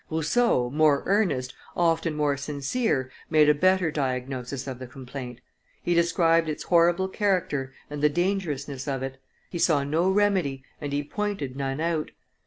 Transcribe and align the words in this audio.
Rousseau, 0.09 0.71
more 0.71 1.03
earnest, 1.05 1.53
often 1.77 2.15
more 2.15 2.35
sincere, 2.35 3.11
made 3.29 3.47
a 3.49 3.53
better 3.53 3.91
diagnosis 3.91 4.65
of 4.65 4.79
the 4.79 4.87
complaint; 4.87 5.41
he 5.83 5.93
described 5.93 6.49
its 6.49 6.63
horrible 6.63 7.07
character 7.07 7.71
and 7.87 8.01
the 8.01 8.09
dangerousness 8.09 8.87
of 8.87 9.03
it, 9.03 9.19
he 9.51 9.59
saw 9.59 9.83
no 9.83 10.09
remedy 10.09 10.63
and 10.81 10.91
he 10.91 11.03
pointed 11.03 11.55
none 11.55 11.79
out. 11.79 12.09